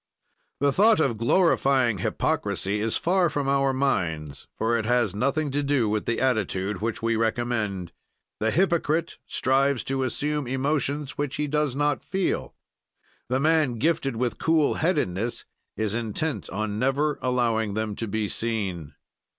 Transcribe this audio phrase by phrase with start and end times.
[0.59, 5.61] "The thought of glorifying hypocrisy is far from our minds, for it has nothing to
[5.61, 7.91] do with the attitude which we recommend.
[8.39, 12.55] "The hypocrite strives to assume emotions which he does not feel.
[13.29, 15.45] "The man gifted with cool headedness
[15.77, 18.95] is intent on never allowing them to be seen.